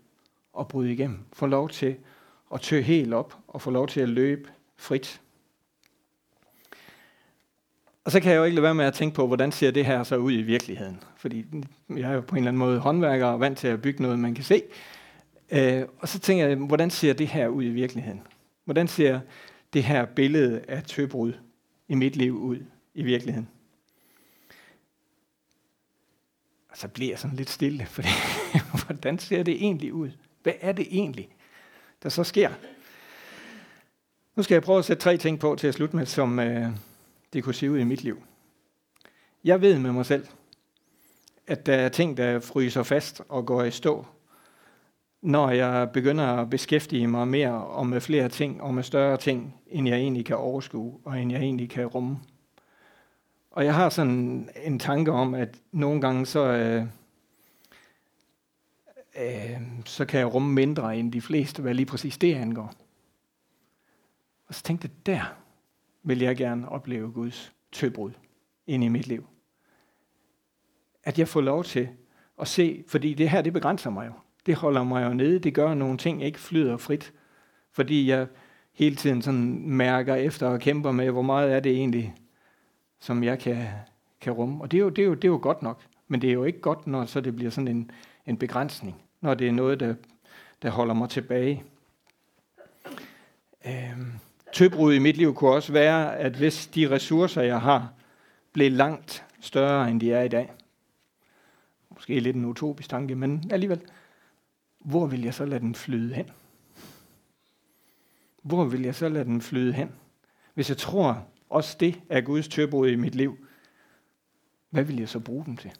at 0.58 0.68
bryde 0.68 0.92
igennem. 0.92 1.18
Får 1.32 1.46
lov 1.46 1.68
til 1.68 1.96
at 2.54 2.60
tø 2.60 2.80
helt 2.80 3.14
op 3.14 3.36
og 3.48 3.62
få 3.62 3.70
lov 3.70 3.88
til 3.88 4.00
at 4.00 4.08
løbe 4.08 4.50
frit. 4.76 5.20
Og 8.04 8.12
så 8.12 8.20
kan 8.20 8.32
jeg 8.32 8.38
jo 8.38 8.44
ikke 8.44 8.54
lade 8.54 8.62
være 8.62 8.74
med 8.74 8.84
at 8.84 8.94
tænke 8.94 9.14
på, 9.14 9.26
hvordan 9.26 9.52
ser 9.52 9.70
det 9.70 9.86
her 9.86 10.02
så 10.02 10.16
ud 10.16 10.32
i 10.32 10.42
virkeligheden? 10.42 11.02
Fordi 11.16 11.44
jeg 11.88 12.10
er 12.10 12.14
jo 12.14 12.20
på 12.20 12.34
en 12.34 12.38
eller 12.38 12.50
anden 12.50 12.58
måde 12.58 12.78
håndværker 12.78 13.26
og 13.26 13.40
vant 13.40 13.58
til 13.58 13.68
at 13.68 13.82
bygge 13.82 14.02
noget, 14.02 14.18
man 14.18 14.34
kan 14.34 14.44
se. 14.44 14.62
Øh, 15.50 15.82
og 15.98 16.08
så 16.08 16.18
tænker 16.18 16.46
jeg, 16.46 16.56
hvordan 16.56 16.90
ser 16.90 17.12
det 17.12 17.28
her 17.28 17.48
ud 17.48 17.64
i 17.64 17.70
virkeligheden? 17.70 18.22
Hvordan 18.64 18.88
ser 18.88 19.20
det 19.72 19.84
her 19.84 20.04
billede 20.04 20.64
af 20.68 20.82
tøbrud 20.82 21.32
i 21.88 21.94
mit 21.94 22.16
liv 22.16 22.38
ud 22.38 22.58
i 22.94 23.02
virkeligheden? 23.02 23.48
Og 26.72 26.78
så 26.78 26.88
bliver 26.88 27.10
jeg 27.10 27.18
sådan 27.18 27.36
lidt 27.36 27.50
stille, 27.50 27.86
for 27.86 28.02
hvordan 28.86 29.18
ser 29.18 29.42
det 29.42 29.54
egentlig 29.54 29.92
ud? 29.92 30.10
Hvad 30.42 30.52
er 30.60 30.72
det 30.72 30.86
egentlig, 30.90 31.28
der 32.02 32.08
så 32.08 32.24
sker? 32.24 32.50
Nu 34.36 34.42
skal 34.42 34.54
jeg 34.54 34.62
prøve 34.62 34.78
at 34.78 34.84
sætte 34.84 35.02
tre 35.02 35.16
ting 35.16 35.38
på 35.38 35.56
til 35.58 35.66
at 35.66 35.74
slutte 35.74 35.96
med, 35.96 36.06
som 36.06 36.38
øh, 36.38 36.70
det 37.32 37.44
kunne 37.44 37.54
se 37.54 37.70
ud 37.70 37.78
i 37.78 37.84
mit 37.84 38.04
liv. 38.04 38.22
Jeg 39.44 39.60
ved 39.60 39.78
med 39.78 39.92
mig 39.92 40.06
selv, 40.06 40.26
at 41.46 41.66
der 41.66 41.74
er 41.74 41.88
ting, 41.88 42.16
der 42.16 42.40
fryser 42.40 42.82
fast 42.82 43.22
og 43.28 43.46
går 43.46 43.62
i 43.62 43.70
stå, 43.70 44.06
når 45.22 45.50
jeg 45.50 45.90
begynder 45.92 46.24
at 46.24 46.50
beskæftige 46.50 47.06
mig 47.06 47.28
mere 47.28 47.64
og 47.64 47.86
med 47.86 48.00
flere 48.00 48.28
ting 48.28 48.62
og 48.62 48.74
med 48.74 48.82
større 48.82 49.16
ting, 49.16 49.54
end 49.66 49.88
jeg 49.88 49.98
egentlig 49.98 50.26
kan 50.26 50.36
overskue 50.36 50.98
og 51.04 51.20
end 51.20 51.32
jeg 51.32 51.40
egentlig 51.40 51.70
kan 51.70 51.86
rumme. 51.86 52.18
Og 53.52 53.64
jeg 53.64 53.74
har 53.74 53.88
sådan 53.88 54.48
en 54.62 54.78
tanke 54.78 55.12
om, 55.12 55.34
at 55.34 55.60
nogle 55.72 56.00
gange 56.00 56.26
så, 56.26 56.40
øh, 56.46 56.86
øh, 59.20 59.60
så 59.84 60.04
kan 60.04 60.20
jeg 60.20 60.34
rumme 60.34 60.52
mindre 60.52 60.96
end 60.96 61.12
de 61.12 61.20
fleste, 61.20 61.62
hvad 61.62 61.74
lige 61.74 61.86
præcis 61.86 62.18
det 62.18 62.34
angår. 62.34 62.72
Og 64.46 64.54
så 64.54 64.62
tænkte 64.62 64.88
jeg, 64.88 65.06
der 65.06 65.34
vil 66.02 66.18
jeg 66.18 66.36
gerne 66.36 66.68
opleve 66.68 67.12
Guds 67.12 67.52
tøbrud 67.72 68.10
ind 68.66 68.84
i 68.84 68.88
mit 68.88 69.06
liv. 69.06 69.26
At 71.04 71.18
jeg 71.18 71.28
får 71.28 71.40
lov 71.40 71.64
til 71.64 71.88
at 72.40 72.48
se, 72.48 72.84
fordi 72.88 73.14
det 73.14 73.30
her, 73.30 73.42
det 73.42 73.52
begrænser 73.52 73.90
mig 73.90 74.06
jo. 74.06 74.12
Det 74.46 74.54
holder 74.54 74.84
mig 74.84 75.04
jo 75.04 75.14
nede. 75.14 75.38
Det 75.38 75.54
gør, 75.54 75.74
nogle 75.74 75.98
ting 75.98 76.24
ikke 76.24 76.38
flyder 76.38 76.76
frit. 76.76 77.12
Fordi 77.72 78.08
jeg 78.08 78.26
hele 78.72 78.96
tiden 78.96 79.22
sådan 79.22 79.68
mærker 79.68 80.14
efter 80.14 80.48
og 80.48 80.60
kæmper 80.60 80.92
med, 80.92 81.10
hvor 81.10 81.22
meget 81.22 81.52
er 81.52 81.60
det 81.60 81.72
egentlig, 81.72 82.14
som 83.02 83.24
jeg 83.24 83.38
kan, 83.38 83.66
kan 84.20 84.32
rumme. 84.32 84.62
Og 84.62 84.70
det 84.70 84.76
er, 84.76 84.82
jo, 84.82 84.88
det, 84.88 85.02
er 85.02 85.06
jo, 85.06 85.14
det 85.14 85.24
er 85.24 85.28
jo 85.28 85.38
godt 85.42 85.62
nok. 85.62 85.80
Men 86.08 86.22
det 86.22 86.30
er 86.30 86.34
jo 86.34 86.44
ikke 86.44 86.60
godt, 86.60 86.86
når 86.86 87.04
så 87.04 87.20
det 87.20 87.36
bliver 87.36 87.50
sådan 87.50 87.68
en, 87.68 87.90
en 88.26 88.36
begrænsning. 88.36 89.02
Når 89.20 89.34
det 89.34 89.48
er 89.48 89.52
noget, 89.52 89.80
der, 89.80 89.94
der 90.62 90.70
holder 90.70 90.94
mig 90.94 91.08
tilbage. 91.08 91.64
Øhm, 93.66 94.12
tøbrud 94.52 94.94
i 94.94 94.98
mit 94.98 95.16
liv 95.16 95.34
kunne 95.34 95.50
også 95.50 95.72
være, 95.72 96.16
at 96.16 96.32
hvis 96.32 96.66
de 96.66 96.90
ressourcer, 96.90 97.42
jeg 97.42 97.60
har, 97.60 97.92
blev 98.52 98.72
langt 98.72 99.24
større, 99.40 99.90
end 99.90 100.00
de 100.00 100.12
er 100.12 100.22
i 100.22 100.28
dag. 100.28 100.52
Måske 101.90 102.20
lidt 102.20 102.36
en 102.36 102.44
utopisk 102.44 102.88
tanke, 102.88 103.14
men 103.14 103.50
alligevel. 103.50 103.80
Hvor 104.78 105.06
vil 105.06 105.22
jeg 105.22 105.34
så 105.34 105.44
lade 105.44 105.60
den 105.60 105.74
flyde 105.74 106.14
hen? 106.14 106.30
Hvor 108.42 108.64
vil 108.64 108.82
jeg 108.82 108.94
så 108.94 109.08
lade 109.08 109.24
den 109.24 109.40
flyde 109.42 109.72
hen? 109.72 109.92
Hvis 110.54 110.68
jeg 110.68 110.76
tror, 110.76 111.26
også 111.52 111.76
det 111.80 112.00
er 112.08 112.20
Guds 112.20 112.48
tøbrud 112.48 112.88
i 112.88 112.96
mit 112.96 113.14
liv, 113.14 113.38
hvad 114.70 114.84
vil 114.84 114.98
jeg 114.98 115.08
så 115.08 115.20
bruge 115.20 115.44
dem 115.44 115.56
til? 115.56 115.70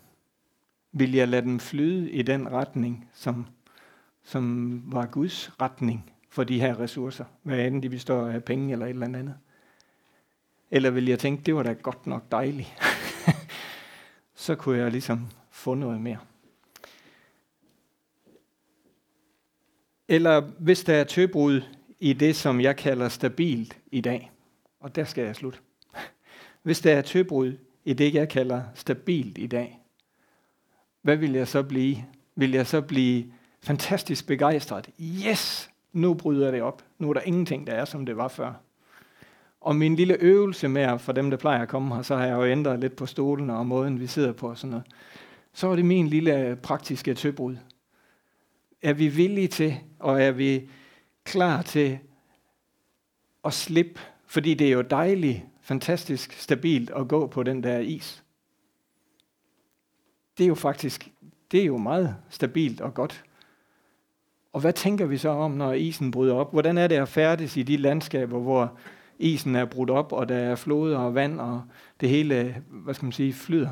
Vil 0.93 1.13
jeg 1.13 1.29
lade 1.29 1.43
dem 1.43 1.61
flyde 1.61 2.11
i 2.11 2.23
den 2.23 2.53
retning, 2.53 3.09
som, 3.13 3.47
som 4.23 4.83
var 4.87 5.07
Guds 5.07 5.61
retning 5.61 6.13
for 6.29 6.45
de 6.45 6.61
her 6.61 6.81
ressourcer? 6.81 7.25
Hvad 7.43 7.67
end 7.67 7.83
de 7.83 7.91
består 7.91 8.27
af 8.29 8.45
penge 8.45 8.73
eller 8.73 8.87
et 8.87 8.91
eller 8.91 9.07
andet? 9.07 9.35
Eller 10.71 10.91
vil 10.91 11.07
jeg 11.07 11.19
tænke, 11.19 11.43
det 11.43 11.55
var 11.55 11.63
da 11.63 11.73
godt 11.73 12.07
nok 12.07 12.33
dejligt. 12.33 12.75
så 14.35 14.55
kunne 14.55 14.79
jeg 14.79 14.91
ligesom 14.91 15.29
få 15.51 15.75
noget 15.75 16.01
mere. 16.01 16.19
Eller 20.09 20.41
hvis 20.41 20.85
der 20.85 20.95
er 20.95 21.05
tøbrud 21.05 21.61
i 22.01 22.13
det, 22.13 22.37
som 22.37 22.61
jeg 22.61 22.77
kalder 22.77 23.09
stabilt 23.09 23.79
i 23.91 24.01
dag, 24.01 24.33
og 24.83 24.97
der 24.97 25.05
skal 25.05 25.25
jeg 25.25 25.37
slutte. 25.37 25.59
Hvis 26.63 26.81
der 26.81 26.93
er 26.95 27.03
tøbrud 27.03 27.57
i 27.85 27.93
det, 27.93 28.15
jeg 28.15 28.29
kalder 28.29 28.63
stabilt 28.75 29.39
i 29.39 29.47
dag, 29.47 29.79
hvad 31.03 31.17
vil 31.17 31.33
jeg 31.33 31.49
så 31.49 31.63
blive? 31.63 31.97
Vil 32.35 32.51
jeg 32.51 32.67
så 32.67 32.81
blive 32.81 33.33
fantastisk 33.61 34.27
begejstret? 34.27 34.91
Yes, 35.01 35.71
nu 35.93 36.15
bryder 36.15 36.51
det 36.51 36.63
op. 36.63 36.85
Nu 36.99 37.11
er 37.11 37.15
der 37.15 37.21
ingenting, 37.21 37.67
der 37.67 37.73
er, 37.73 37.85
som 37.85 38.07
det 38.07 38.17
var 38.17 38.29
før. 38.29 38.53
Og 39.61 39.77
min 39.77 39.97
lille 39.97 40.15
øvelse 40.15 40.69
med, 40.69 40.99
for 40.99 41.13
dem, 41.13 41.31
der 41.31 41.37
plejer 41.37 41.63
at 41.63 41.69
komme 41.69 41.95
her, 41.95 42.03
så 42.03 42.17
har 42.17 42.27
jeg 42.27 42.35
jo 42.35 42.45
ændret 42.45 42.81
lidt 42.81 42.97
på 42.97 43.07
stolen 43.07 43.51
og 43.51 43.67
måden, 43.67 44.01
vi 44.01 44.07
sidder 44.07 44.33
på 44.33 44.49
og 44.49 44.59
sådan 44.59 44.71
noget. 44.71 44.87
Så 45.53 45.69
er 45.69 45.77
det 45.77 45.85
min 45.85 46.09
lille 46.09 46.59
praktiske 46.63 47.15
tøbrud. 47.15 47.57
Er 48.83 48.93
vi 48.93 49.09
villige 49.09 49.49
til, 49.49 49.77
og 49.99 50.23
er 50.23 50.31
vi 50.31 50.69
klar 51.25 51.63
til 51.63 51.99
at 53.45 53.53
slippe? 53.53 54.01
Fordi 54.33 54.55
det 54.55 54.67
er 54.67 54.73
jo 54.73 54.83
dejligt, 54.83 55.43
fantastisk 55.61 56.33
stabilt 56.33 56.91
at 56.91 57.09
gå 57.09 57.27
på 57.27 57.43
den 57.43 57.63
der 57.63 57.79
is. 57.79 58.25
Det 60.39 60.45
er 60.45 60.49
jo 60.49 60.55
faktisk, 60.55 61.09
det 61.51 61.61
er 61.61 61.65
jo 61.65 61.77
meget 61.77 62.17
stabilt 62.29 62.81
og 62.81 62.95
godt. 62.95 63.25
Og 64.53 64.61
hvad 64.61 64.73
tænker 64.73 65.07
vi 65.07 65.17
så 65.17 65.29
om, 65.29 65.51
når 65.51 65.73
isen 65.73 66.11
bryder 66.11 66.35
op? 66.35 66.53
Hvordan 66.53 66.79
er 66.79 66.87
det 66.87 66.97
at 66.97 67.09
færdes 67.09 67.57
i 67.57 67.63
de 67.63 67.77
landskaber, 67.77 68.39
hvor 68.39 68.79
isen 69.19 69.57
er 69.57 69.65
brudt 69.65 69.91
op, 69.91 70.13
og 70.13 70.29
der 70.29 70.37
er 70.37 70.55
floder 70.55 70.99
og 70.99 71.15
vand, 71.15 71.41
og 71.41 71.63
det 72.01 72.09
hele, 72.09 72.63
hvad 72.69 72.95
skal 72.95 73.07
man 73.07 73.13
sige, 73.13 73.33
flyder? 73.33 73.71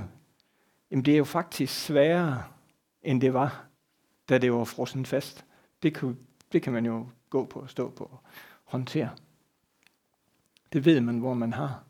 Jamen 0.90 1.04
det 1.04 1.14
er 1.14 1.18
jo 1.18 1.24
faktisk 1.24 1.84
sværere, 1.84 2.42
end 3.02 3.20
det 3.20 3.34
var, 3.34 3.66
da 4.28 4.38
det 4.38 4.52
var 4.52 4.64
frossen 4.64 5.06
fast. 5.06 5.44
Det 5.82 5.94
kan, 5.94 6.18
det 6.52 6.62
kan 6.62 6.72
man 6.72 6.86
jo 6.86 7.06
gå 7.30 7.44
på 7.44 7.60
og 7.60 7.70
stå 7.70 7.90
på 7.90 8.04
og 8.04 8.20
håndtere. 8.64 9.10
Det 10.72 10.84
ved 10.84 11.00
man, 11.00 11.18
hvor 11.18 11.34
man 11.34 11.52
har. 11.52 11.84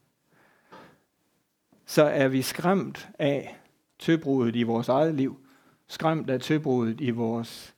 Så 1.86 2.04
er 2.04 2.28
vi 2.28 2.42
skræmt 2.42 3.10
af 3.18 3.60
tøbruddet 3.98 4.56
i 4.56 4.62
vores 4.62 4.88
eget 4.88 5.14
liv, 5.14 5.46
skræmt 5.86 6.30
af 6.30 6.40
tøbruddet 6.40 7.00
i 7.00 7.10
vores 7.10 7.74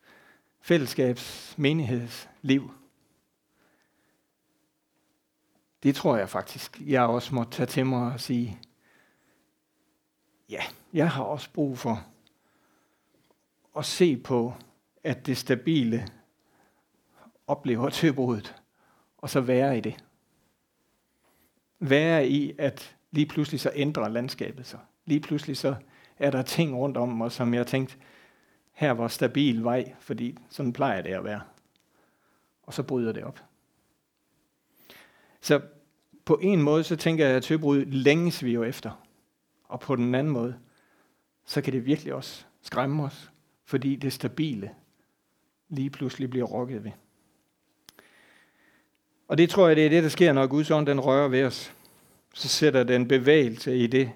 fællesskabs 0.61 1.55
menighedsliv. 1.59 2.75
Det 5.83 5.95
tror 5.95 6.17
jeg 6.17 6.29
faktisk, 6.29 6.81
jeg 6.81 7.03
også 7.03 7.35
må 7.35 7.45
tage 7.45 7.67
til 7.67 7.87
mig 7.87 8.13
og 8.13 8.21
sige, 8.21 8.61
ja, 10.49 10.63
jeg 10.93 11.11
har 11.11 11.25
også 11.25 11.51
brug 11.53 11.79
for 11.79 12.07
at 13.77 13.85
se 13.85 14.17
på, 14.17 14.55
at 15.05 15.27
det 15.27 15.37
stabile 15.37 16.09
oplever 17.47 17.91
tøbruddet, 17.91 18.55
og 19.19 19.31
så 19.31 19.41
være 19.41 19.79
i 19.79 19.81
det. 19.81 20.05
Være 21.85 22.29
i, 22.29 22.53
at 22.59 22.97
lige 23.11 23.27
pludselig 23.27 23.61
så 23.61 23.71
ændrer 23.75 24.09
landskabet 24.09 24.67
sig. 24.67 24.79
Lige 25.07 25.21
pludselig 25.21 25.57
så 25.57 25.75
er 26.19 26.31
der 26.31 26.43
ting 26.43 26.77
rundt 26.77 26.97
om 26.97 27.09
mig, 27.09 27.33
som 27.33 27.55
jeg 27.55 27.67
tænkte, 27.67 27.97
her 28.73 28.91
var 28.91 29.09
stabil 29.09 29.65
vej, 29.65 29.95
fordi 30.01 30.39
sådan 30.51 30.73
plejer 30.73 31.03
det 31.03 31.11
at 31.11 31.25
være. 31.25 31.41
Og 32.63 32.75
så 32.75 32.83
bryder 32.83 33.13
det 33.13 33.25
op. 33.25 33.41
Så 35.41 35.61
på 36.25 36.39
en 36.43 36.63
måde, 36.63 36.85
så 36.85 36.97
tænker 36.97 37.27
jeg, 37.27 37.37
at 37.37 37.43
tøbrud 37.43 37.85
længes 37.85 38.45
vi 38.45 38.53
jo 38.53 38.63
efter. 38.63 39.05
Og 39.65 39.81
på 39.81 39.97
den 39.97 40.15
anden 40.15 40.33
måde, 40.33 40.59
så 41.45 41.63
kan 41.63 41.73
det 41.73 41.87
virkelig 41.87 42.15
også 42.15 42.45
skræmme 42.63 43.05
os, 43.05 43.33
fordi 43.65 43.97
det 43.97 44.13
stabile 44.13 44.71
lige 45.69 45.91
pludselig 45.91 46.31
bliver 46.31 46.47
rokket 46.47 46.85
ved. 46.85 46.91
Og 49.33 49.39
det 49.39 49.51
tror 49.51 49.67
jeg, 49.67 49.77
det 49.77 49.87
er 49.87 49.91
det, 49.91 50.03
der 50.03 50.09
sker, 50.09 50.33
når 50.33 50.47
Guds 50.47 50.71
ånd 50.71 50.87
den 50.87 51.01
rører 51.01 51.29
ved 51.29 51.45
os. 51.45 51.75
Så 52.35 52.49
sætter 52.49 52.83
den 52.83 53.09
bevægelse 53.09 53.77
i 53.77 53.87
det, 53.87 54.13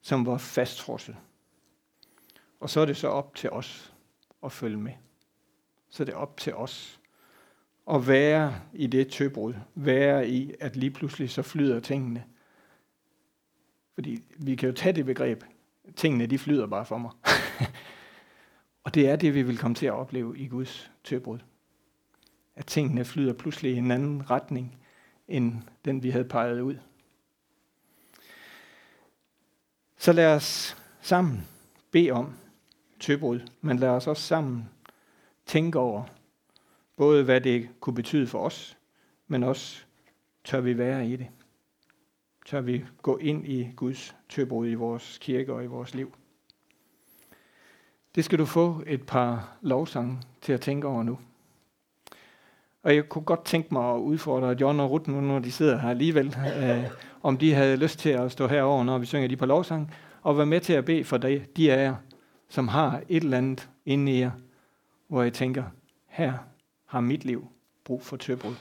som 0.00 0.26
var 0.26 0.38
fastfrosset. 0.38 1.16
Og 2.60 2.70
så 2.70 2.80
er 2.80 2.84
det 2.84 2.96
så 2.96 3.08
op 3.08 3.34
til 3.34 3.50
os 3.50 3.92
at 4.44 4.52
følge 4.52 4.76
med. 4.76 4.92
Så 5.90 6.02
er 6.02 6.04
det 6.04 6.14
op 6.14 6.36
til 6.36 6.54
os 6.54 7.00
at 7.90 8.08
være 8.08 8.60
i 8.74 8.86
det 8.86 9.08
tøbrud. 9.08 9.54
Være 9.74 10.28
i, 10.28 10.54
at 10.60 10.76
lige 10.76 10.90
pludselig 10.90 11.30
så 11.30 11.42
flyder 11.42 11.80
tingene. 11.80 12.24
Fordi 13.94 14.22
vi 14.36 14.54
kan 14.54 14.68
jo 14.68 14.74
tage 14.74 14.92
det 14.92 15.06
begreb. 15.06 15.44
Tingene, 15.96 16.26
de 16.26 16.38
flyder 16.38 16.66
bare 16.66 16.86
for 16.86 16.98
mig. 16.98 17.10
Og 18.84 18.94
det 18.94 19.08
er 19.08 19.16
det, 19.16 19.34
vi 19.34 19.42
vil 19.42 19.58
komme 19.58 19.74
til 19.74 19.86
at 19.86 19.92
opleve 19.92 20.38
i 20.38 20.48
Guds 20.48 20.90
tøbrud. 21.04 21.38
At 22.56 22.66
tingene 22.66 23.04
flyder 23.04 23.32
pludselig 23.32 23.72
i 23.72 23.76
en 23.76 23.90
anden 23.90 24.30
retning, 24.30 24.78
end 25.28 25.62
den 25.84 26.02
vi 26.02 26.10
havde 26.10 26.24
peget 26.24 26.60
ud. 26.60 26.76
Så 29.96 30.12
lad 30.12 30.34
os 30.34 30.76
sammen 31.00 31.48
bede 31.90 32.10
om 32.10 32.34
tøbrud, 33.00 33.40
men 33.60 33.78
lad 33.78 33.88
os 33.88 34.06
også 34.06 34.22
sammen 34.22 34.68
tænke 35.46 35.78
over, 35.78 36.04
både 36.96 37.24
hvad 37.24 37.40
det 37.40 37.68
kunne 37.80 37.94
betyde 37.94 38.26
for 38.26 38.38
os, 38.38 38.78
men 39.26 39.42
også 39.42 39.84
tør 40.44 40.60
vi 40.60 40.78
være 40.78 41.08
i 41.08 41.16
det. 41.16 41.28
Tør 42.46 42.60
vi 42.60 42.84
gå 43.02 43.16
ind 43.16 43.46
i 43.48 43.72
Guds 43.76 44.16
tøbrud 44.28 44.68
i 44.68 44.74
vores 44.74 45.18
kirke 45.18 45.52
og 45.52 45.64
i 45.64 45.66
vores 45.66 45.94
liv. 45.94 46.14
Det 48.14 48.24
skal 48.24 48.38
du 48.38 48.44
få 48.44 48.82
et 48.86 49.06
par 49.06 49.58
lovsange 49.62 50.22
til 50.40 50.52
at 50.52 50.60
tænke 50.60 50.86
over 50.86 51.02
nu. 51.02 51.18
Og 52.86 52.94
jeg 52.94 53.08
kunne 53.08 53.24
godt 53.24 53.44
tænke 53.44 53.74
mig 53.74 53.94
at 53.94 53.98
udfordre 53.98 54.56
John 54.60 54.80
og 54.80 54.90
Ruth 54.90 55.10
nu, 55.10 55.20
når 55.20 55.38
de 55.38 55.52
sidder 55.52 55.78
her 55.78 55.88
alligevel, 55.88 56.36
øh, 56.62 56.84
om 57.22 57.38
de 57.38 57.54
havde 57.54 57.76
lyst 57.76 57.98
til 57.98 58.08
at 58.08 58.32
stå 58.32 58.46
herover, 58.46 58.84
når 58.84 58.98
vi 58.98 59.06
synger 59.06 59.28
de 59.28 59.36
på 59.36 59.46
lovsang, 59.46 59.94
og 60.22 60.36
være 60.36 60.46
med 60.46 60.60
til 60.60 60.72
at 60.72 60.84
bede 60.84 61.04
for 61.04 61.16
de, 61.16 61.44
de 61.56 61.72
af 61.72 61.84
jer, 61.84 61.94
som 62.48 62.68
har 62.68 63.00
et 63.08 63.22
eller 63.22 63.38
andet 63.38 63.68
inde 63.86 64.12
i 64.12 64.20
jer, 64.20 64.30
hvor 65.08 65.22
jeg 65.22 65.32
tænker, 65.32 65.64
her 66.06 66.32
har 66.86 67.00
mit 67.00 67.24
liv 67.24 67.48
brug 67.84 68.02
for 68.02 68.16
tøbrud. 68.16 68.54